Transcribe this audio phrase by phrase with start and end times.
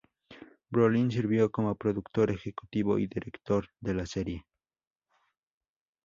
[0.71, 4.47] Brolin sirvió como productor ejecutivo y director de la serie.